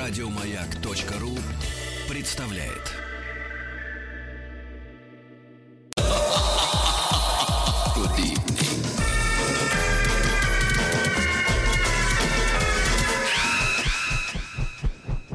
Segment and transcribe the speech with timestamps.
[0.00, 1.36] Радиомаяк.ру
[2.08, 2.96] представляет.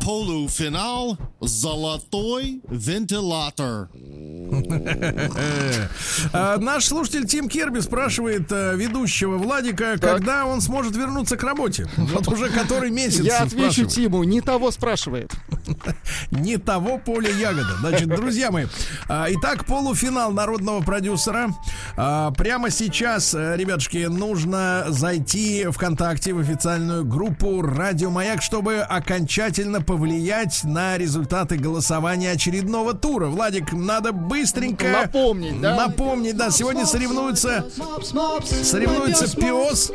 [0.02, 3.92] Полуфинал «Золотой вентилятор».
[6.34, 11.88] А, Наш слушатель Тим Керби спрашивает э, ведущего Владика, когда он сможет вернуться к работе.
[11.98, 13.86] Вот уже который месяц Я отвечу.
[13.86, 15.32] Тиму, не того спрашивает.
[16.32, 17.78] Не того поля ягода.
[17.80, 18.66] Значит, друзья мои,
[19.08, 21.50] а, итак, полуфинал народного продюсера.
[21.98, 29.82] А, Прямо сейчас, э, ребятушки, нужно зайти ВКонтакте в официальную группу Радио Маяк, чтобы окончательно
[29.82, 33.28] повлиять на результаты голосования очередного тура.
[33.28, 35.76] Владик, надо быстренько Напомнить, да?
[35.76, 36.52] Напомнить, да.
[36.52, 37.66] Сегодня соревнуются,
[38.64, 39.92] соревнуются пес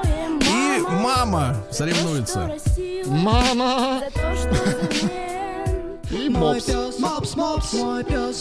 [0.89, 1.55] мама!
[1.71, 2.51] Соревнуются.
[3.05, 4.01] Мама
[6.11, 6.65] и мопс.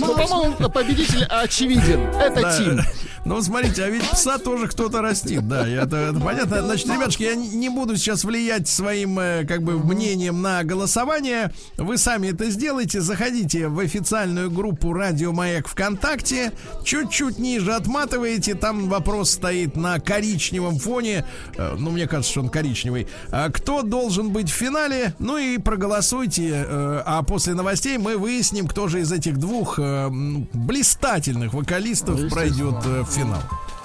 [0.00, 2.00] Ну, по-моему, победитель очевиден.
[2.20, 2.56] Это Да.
[2.58, 2.80] Тим.
[3.26, 6.62] Ну, смотрите, а ведь пса тоже кто-то растит, да, это, это понятно.
[6.62, 11.52] Значит, ребятушки, я не не буду сейчас влиять своим, э, как бы, мнением на голосование.
[11.76, 13.02] Вы сами это сделайте.
[13.02, 16.52] Заходите в официальную группу Радио Маяк ВКонтакте.
[16.82, 18.54] Чуть-чуть ниже отматываете.
[18.54, 21.26] Там вопрос стоит на коричневом фоне.
[21.58, 23.06] Э, Ну, мне кажется, что он коричневый.
[23.30, 25.12] А Кто должен быть в финале?
[25.18, 26.64] Ну и проголосуйте.
[26.66, 32.76] э, А после новостей мы выясним, кто же из этих двух э, блистательных вокалистов пройдет
[32.86, 33.42] э, в финал.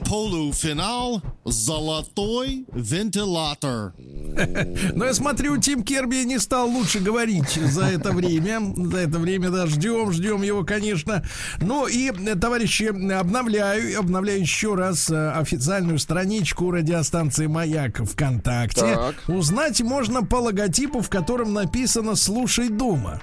[0.09, 3.93] Полуфинал «Золотой вентилятор».
[4.95, 8.59] Но я смотрю, Тим Керби не стал лучше говорить за это время.
[8.89, 11.23] За это время, да, ждем, ждем его, конечно.
[11.61, 18.95] Ну и, э, товарищи, обновляю, обновляю еще раз э, официальную страничку радиостанции «Маяк» ВКонтакте.
[18.95, 19.15] Так.
[19.27, 23.21] Узнать можно по логотипу, в котором написано «Слушай дома».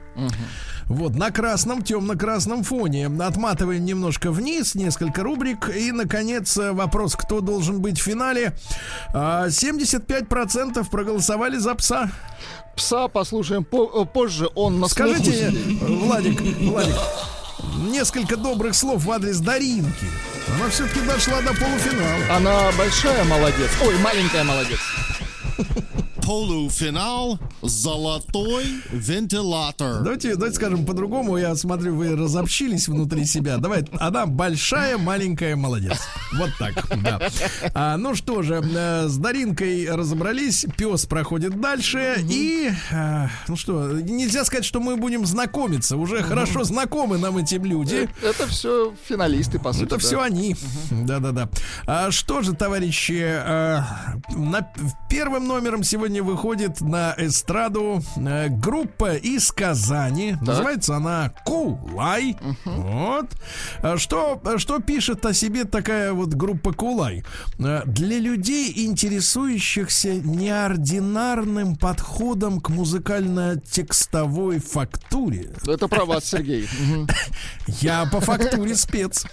[0.88, 3.08] Вот, на красном, темно-красном фоне.
[3.08, 5.68] Отматываем немножко вниз, несколько рубрик.
[5.68, 8.52] И, наконец, э, вопрос, кто должен быть в финале.
[9.12, 12.10] А, 75% проголосовали за пса.
[12.76, 14.48] Пса послушаем по- э, позже.
[14.54, 15.50] Он на Скажите.
[15.80, 16.94] Владик, Владик,
[17.88, 20.06] несколько добрых слов в адрес Даринки.
[20.56, 22.36] Она все-таки дошла до полуфинала.
[22.36, 23.70] Она большая молодец.
[23.84, 24.78] Ой, маленькая молодец.
[26.26, 30.02] Полуфинал «Золотой вентилятор».
[30.02, 31.36] Давайте, давайте скажем по-другому.
[31.36, 33.58] Я смотрю, вы разобщились внутри себя.
[33.58, 36.00] Давай, она большая, маленькая, молодец.
[36.34, 37.20] Вот так, да.
[37.74, 40.66] А, ну что же, э, с Даринкой разобрались.
[40.76, 42.16] Пес проходит дальше.
[42.28, 45.96] И, э, ну что, нельзя сказать, что мы будем знакомиться.
[45.96, 48.08] Уже хорошо знакомы нам эти люди.
[48.20, 49.84] Это все финалисты, по сути.
[49.84, 50.00] Это да.
[50.00, 50.56] все они.
[50.90, 51.48] Да-да-да.
[51.86, 53.80] А что же, товарищи, э,
[54.30, 54.68] на,
[55.08, 60.36] первым номером сегодня выходит на эстраду э, группа из Казани.
[60.40, 62.36] Называется она Кулай.
[62.64, 63.26] Вот.
[63.82, 67.24] А Что, что пишет о себе такая вот группа Кулай?
[67.58, 75.50] Э, Для людей, интересующихся неординарным подходом к музыкально-текстовой фактуре.
[75.66, 76.68] Это про вас, Сергей.
[77.80, 79.26] Я по фактуре спец.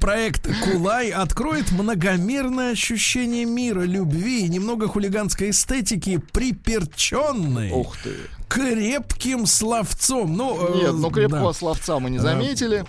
[0.00, 8.14] Проект Кулай откроет многомерное ощущение мира, любви и немного хулиганской эстетики, приперченной Ух ты.
[8.48, 10.36] крепким словцом.
[10.36, 11.58] Ну, э, Нет, ну крепкого да.
[11.58, 12.84] словца мы не заметили.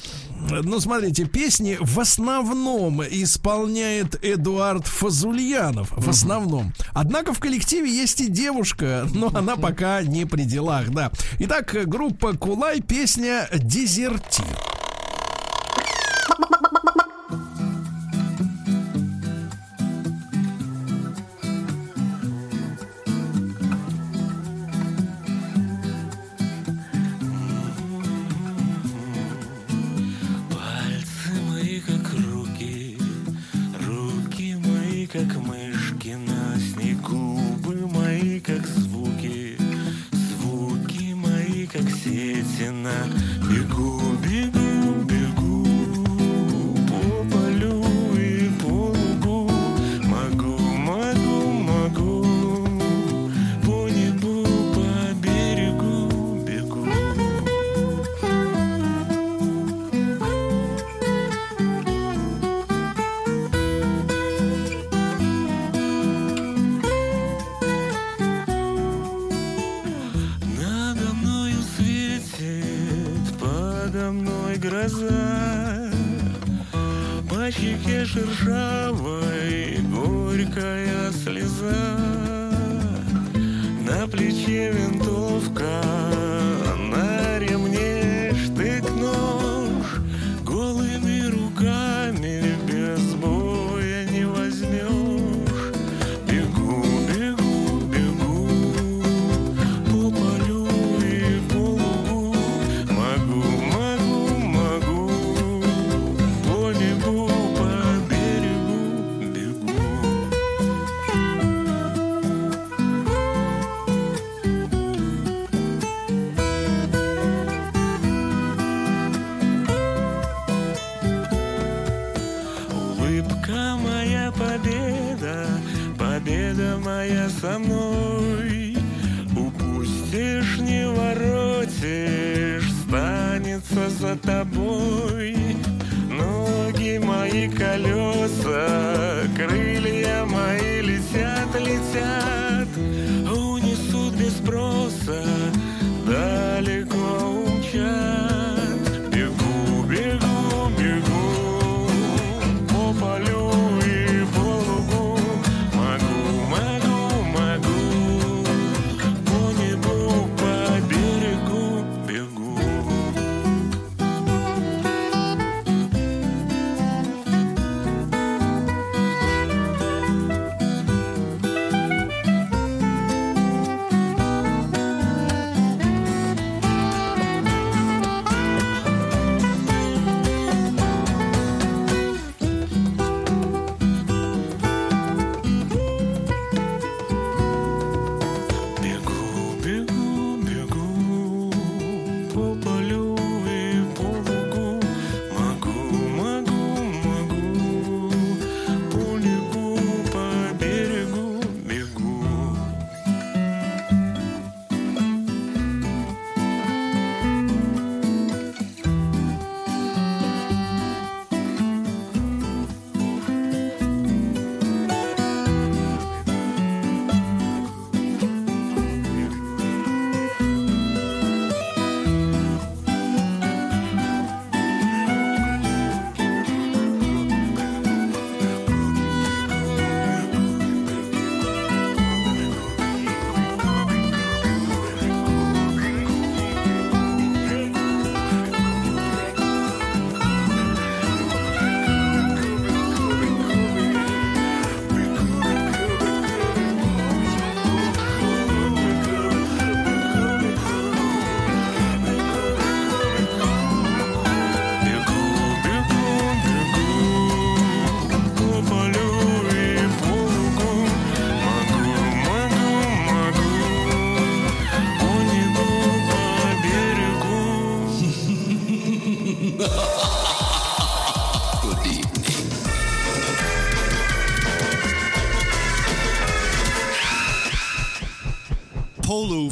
[0.50, 5.92] Ну, смотрите, песни в основном исполняет Эдуард Фазульянов.
[5.92, 6.74] В основном.
[6.94, 11.12] Однако в коллективе есть и девушка, но она пока не при делах, да.
[11.40, 14.46] Итак, группа Кулай, песня «Дезертир».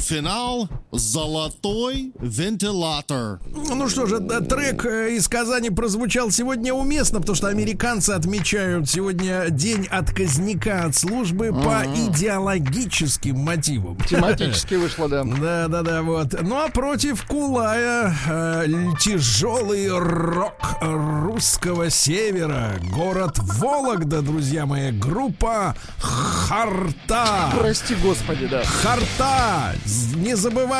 [0.06, 0.68] Полуфинал
[0.98, 3.40] «Золотой вентилятор».
[3.54, 8.88] Ну что же, да, трек э, из Казани прозвучал сегодня уместно, потому что американцы отмечают
[8.88, 13.96] сегодня день отказника от службы по идеологическим мотивам.
[14.08, 15.24] Тематически вышло, да.
[15.46, 16.40] Да, да, да, вот.
[16.42, 18.66] Ну а против Кулая э,
[19.00, 22.72] тяжелый рок русского севера.
[22.92, 24.90] Город Вологда, друзья мои.
[24.90, 27.52] Группа Харта.
[27.58, 28.62] Прости, господи, да.
[28.64, 29.74] Харта
[30.16, 30.34] не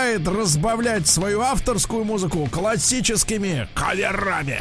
[0.06, 4.60] забывает разбавлять свою авторскую музыку классическими каверами.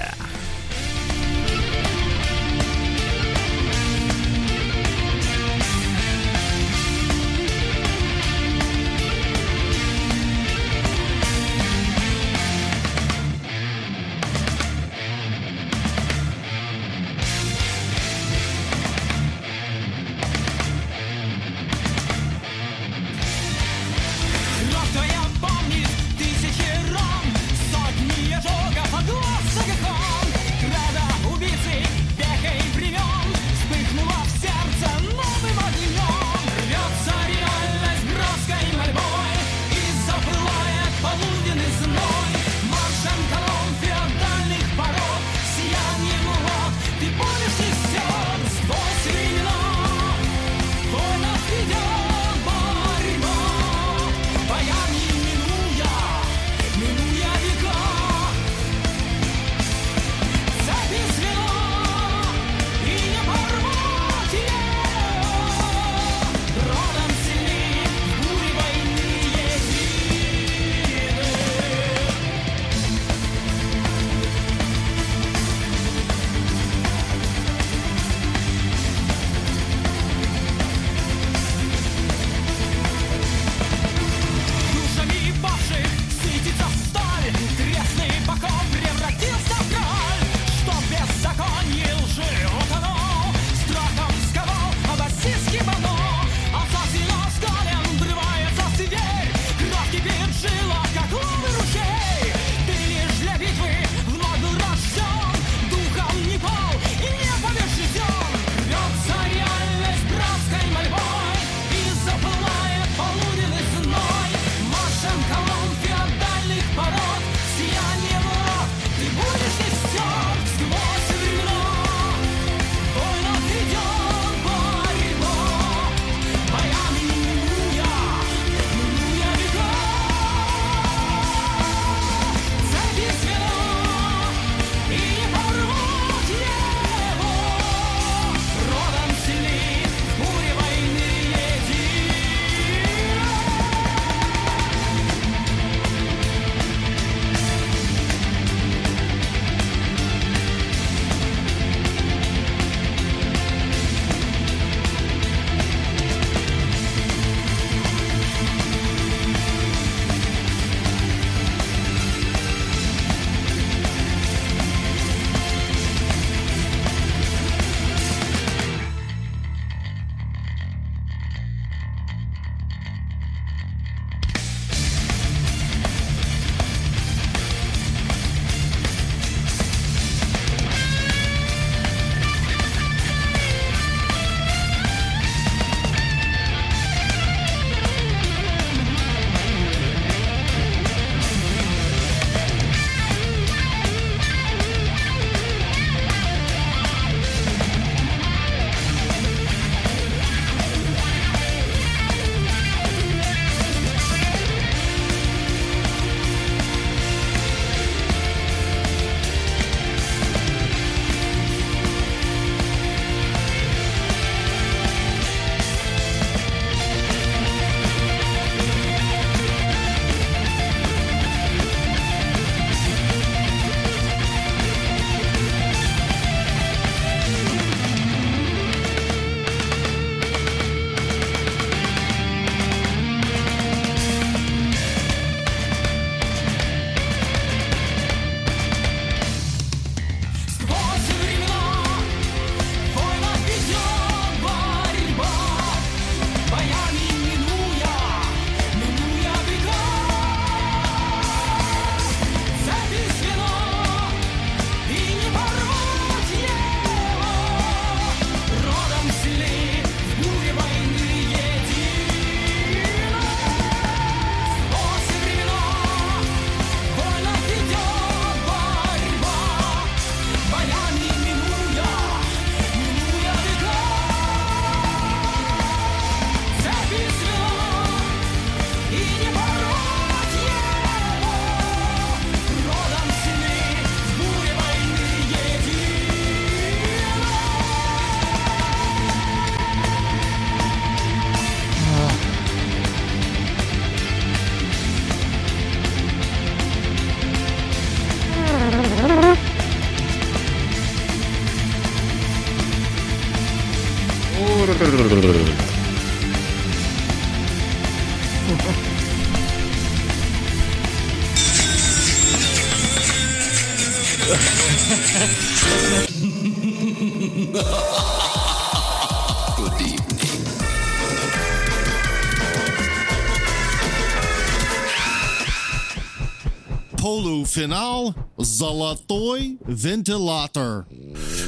[327.05, 330.87] Полуфинал «Золотой вентилятор».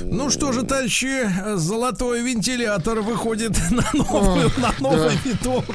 [0.09, 5.65] Ну что же, товарищи, золотой вентилятор выходит на новый, на новый виток.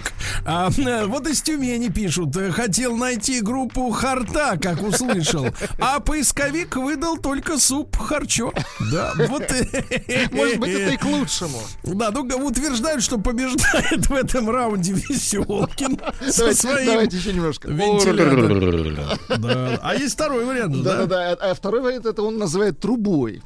[0.47, 5.47] А, э, вот из Тюмени пишут, э, хотел найти группу Харта, как услышал,
[5.79, 8.53] а поисковик выдал только суп Харчо.
[8.91, 9.43] Да, вот.
[9.43, 11.61] э, Может быть, это и к лучшему.
[11.83, 17.69] Да, ну утверждают, что побеждает в этом раунде Веселкин со своим давайте еще немножко.
[17.69, 18.97] вентилятором.
[19.39, 19.79] Да.
[19.83, 21.05] А есть второй вариант, да?
[21.05, 21.51] Да-да-да.
[21.51, 23.43] А второй вариант это он называет трубой.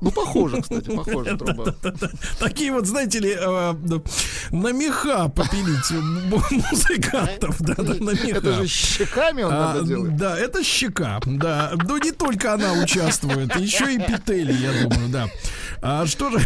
[0.00, 1.74] Ну, похоже, кстати, похоже труба.
[2.38, 3.74] Такие вот, знаете ли, э,
[4.50, 8.38] на меха попилить музыкантов, да, да, на меха.
[8.38, 10.16] Это же щеками он А, надо делать.
[10.16, 11.72] да, это щека, да.
[11.88, 15.26] Но не только она участвует, еще и петели, я думаю, да.
[15.82, 16.38] А что же...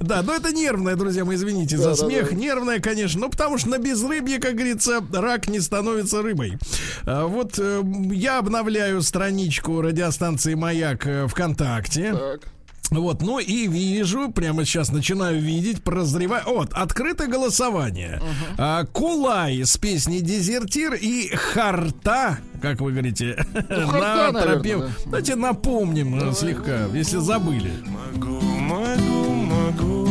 [0.00, 2.32] Да, но это нервное, друзья мои, извините за смех.
[2.32, 6.58] Нервное, конечно, ну потому что на безрыбье, как говорится, рак не становится рыбой.
[7.06, 7.82] А, Вот э,
[8.12, 12.12] я обновляю страничку радиостанции «Маяк» э, ВКонтакте.
[12.12, 12.48] Так.
[12.90, 16.44] Вот, ну и вижу, прямо сейчас начинаю видеть, прозреваю.
[16.46, 18.20] Вот, открытое голосование.
[18.58, 24.76] А, Кулай с песней Дезертир и Харта, как вы говорите, Харта, на тропе.
[24.76, 24.94] наверное, да.
[25.06, 27.72] Давайте напомним э, слегка, если забыли.
[27.86, 30.03] Могу, могу, могу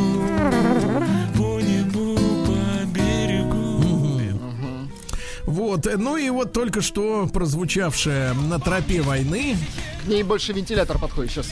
[5.64, 9.56] Вот, ну и вот только что прозвучавшая на тропе войны.
[10.04, 11.52] К ней больше вентилятор подходит сейчас.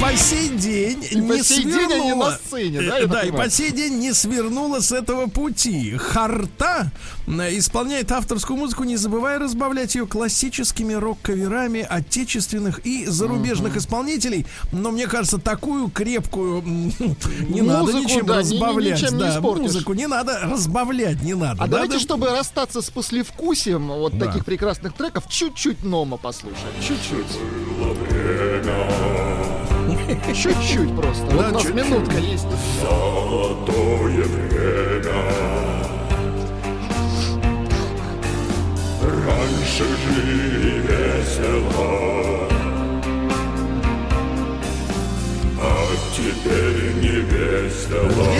[0.00, 2.30] По сей день И не по сей день они свернула.
[2.30, 5.94] на сцене, да, Э, Да, и по сей день не свернула с этого пути.
[5.98, 6.90] Харта
[7.26, 14.46] э, исполняет авторскую музыку, не забывая разбавлять ее классическими рок-каверами отечественных и зарубежных исполнителей.
[14.72, 16.62] Но мне кажется, такую крепкую
[17.48, 19.02] не надо Музыку, ничем да, ни- ни- разбавлять.
[19.02, 21.62] ничем не да, музыку не надо разбавлять, не надо.
[21.62, 22.00] А Да, давайте, да.
[22.00, 24.26] чтобы расстаться с послевкусием вот Да.
[24.26, 26.72] таких прекрасных треков, чуть-чуть Нома послушаем.
[26.80, 27.26] Чуть-чуть.
[30.34, 31.24] Чуть-чуть просто.
[31.26, 31.74] Вот у нас чуть-чуть.
[31.74, 32.46] минутка есть.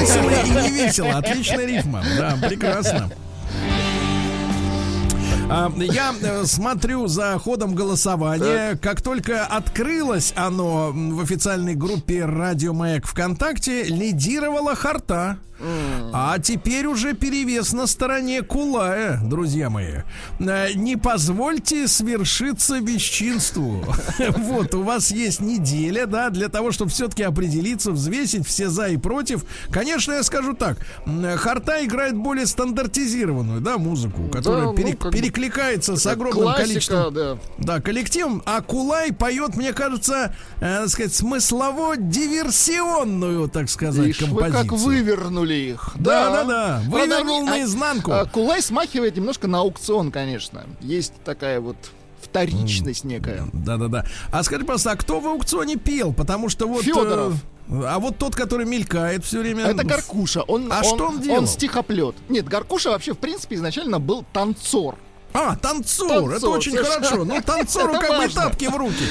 [0.01, 1.19] Весело и не весело.
[1.19, 2.03] Отличная рифма.
[2.19, 3.11] Да, прекрасно.
[5.53, 8.77] А, Я э, смотрю за ходом голосования.
[8.81, 15.39] Как только открылось оно в официальной группе Радио Маяк ВКонтакте, лидировала Харта.
[16.13, 20.03] А теперь уже перевес на стороне Кулая, друзья мои.
[20.39, 23.85] Э, Не позвольте свершиться бесчинству.
[24.51, 28.97] Вот, у вас есть неделя, да, для того, чтобы все-таки определиться, взвесить все за и
[28.97, 29.45] против.
[29.71, 30.79] Конечно, я скажу так.
[31.37, 37.39] Харта играет более стандартизированную, да, музыку, которая ну, перек- перекликается с огромным Классика, количеством да.
[37.59, 44.29] да, коллективом, а Кулай поет, мне кажется, э, так сказать, смыслово-диверсионную, так сказать, Ишь, вы
[44.43, 44.69] композицию.
[44.69, 45.93] как вывернули их.
[45.97, 46.83] Да, да, да.
[46.91, 48.13] Правда, Вывернул а- наизнанку.
[48.13, 50.65] а, Кулай смахивает немножко на аукцион, конечно.
[50.81, 51.77] Есть такая вот
[52.23, 53.49] вторичность некая.
[53.53, 54.05] Да-да-да.
[54.31, 56.13] А скажи, пожалуйста, а кто в аукционе пел?
[56.13, 56.85] Потому что вот...
[56.87, 57.33] Э,
[57.71, 59.65] а вот тот, который мелькает все время...
[59.65, 60.43] Это Гаркуша.
[60.43, 61.39] Он, А что он делал?
[61.41, 62.15] Он стихоплет.
[62.29, 64.97] Нет, Гаркуша вообще, в принципе, изначально был танцор.
[65.33, 67.25] А, танцор, Танцор, это очень хорошо.
[67.25, 69.05] Ну, танцору как бы тапки в руки.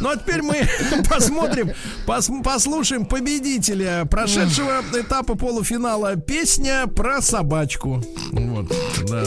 [0.00, 0.68] Ну, а теперь мы
[1.08, 1.72] посмотрим,
[2.06, 6.16] пос- послушаем победителя прошедшего этапа полуфинала.
[6.16, 8.02] Песня про собачку.
[8.32, 8.72] Вот,
[9.08, 9.24] да.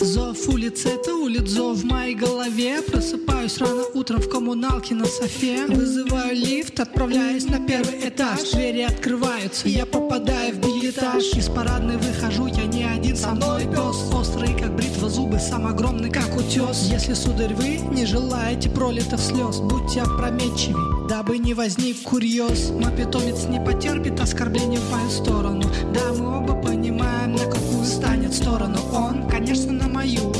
[0.00, 6.34] Зов улиц это улиц, в моей голове Просыпаюсь рано утром в коммуналке на софе Вызываю
[6.34, 12.64] лифт, отправляюсь на первый этаж Двери открываются, я попадаю в этаж Из парадной выхожу, я
[12.64, 14.12] не один, со мной пес.
[14.12, 16.88] Острый, как бритва, зубы, сам огромный, как утес.
[16.90, 22.70] Если, сударь, вы не желаете пролитых слез Будьте опрометчивей, дабы не возник курьез.
[22.70, 25.62] Мой питомец не потерпит оскорбления в мою сторону
[25.94, 30.32] Да, мы оба понимаем, на какую станет сторону Он, конечно, на мою.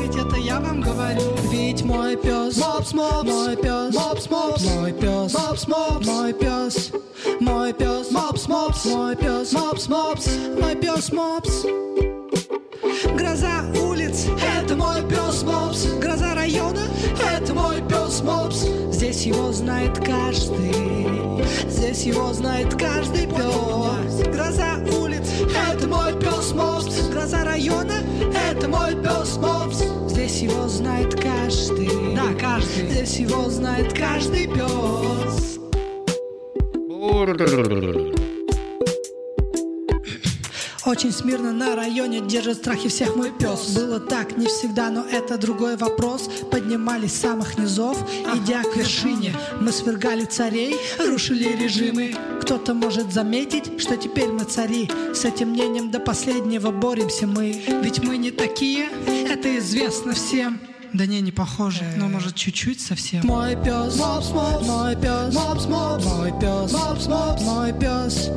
[0.00, 1.20] Ведь это я вам говорю.
[1.50, 6.06] Ведь мой пес Мопс, мопс Мой пес Мопс, мопс Мой пес Мопс, мопс.
[6.06, 6.90] Мой пес
[7.46, 8.84] Мой пес Мопс, мопс.
[8.86, 10.26] Мой пес Мопс, мопс.
[10.60, 11.64] Мой пес Мопс.
[13.16, 14.26] Гроза улиц.
[14.58, 15.86] Это мой пес Мопс.
[16.02, 16.82] Гроза района.
[17.34, 18.66] Это мой пес Мопс.
[18.90, 21.44] Здесь его знает каждый.
[21.68, 25.28] Здесь его знает каждый пес Гроза улиц.
[25.70, 27.08] Это мой пес Мопс.
[27.12, 27.98] Гроза района.
[28.50, 29.84] Это мой пес Мопс.
[30.10, 32.16] Здесь его знает каждый.
[32.16, 32.90] Да, каждый.
[32.90, 35.56] Здесь его знает каждый пес
[40.86, 43.74] Очень смирно на районе держит страхи всех мой пес.
[43.74, 46.30] Было так не всегда, но это другой вопрос.
[46.50, 47.98] Поднимались с самых низов,
[48.36, 49.34] идя к вершине.
[49.60, 52.14] Мы свергали царей, рушили режимы.
[52.40, 54.88] Кто-то может заметить, что теперь мы цари.
[55.12, 57.60] С этим мнением до последнего боремся мы.
[57.82, 58.88] Ведь мы не такие,
[59.28, 60.60] это известно всем
[60.96, 63.26] да не, не похоже, но может чуть-чуть совсем.
[63.26, 68.30] Мой пес, мопс, мопс, мой пес, мопс, мопс, мой пес, мопс, мопс, мой пес,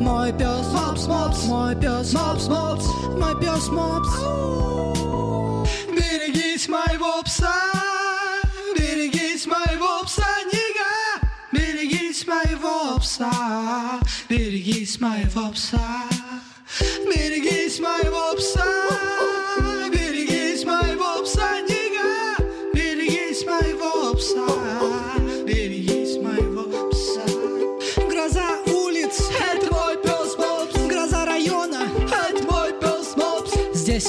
[0.00, 2.84] мой пес, мопс, мопс, мой пес, мопс, мопс,
[3.18, 4.08] мой пес, мопс.
[5.92, 7.54] Берегись моего пса,
[8.78, 16.04] берегись моего пса, нига, берегись моего пса, берегись моего пса,
[17.06, 19.25] берегись моего пса.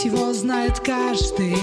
[0.07, 1.53] Его знает каждый,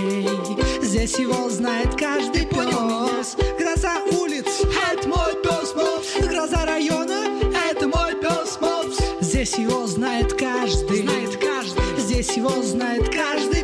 [0.82, 3.36] здесь его знает каждый пес.
[3.58, 4.60] Гроза улиц,
[4.92, 6.28] это мой пес Мопс.
[6.28, 7.24] Гроза района,
[7.70, 8.98] это мой пес Мопс.
[9.22, 11.98] Здесь его знает каждый, знает каждый.
[11.98, 13.63] Здесь его знает каждый